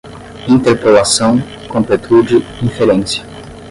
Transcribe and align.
interpolação, 0.47 1.39
completude, 1.69 2.37
inferência 2.63 3.23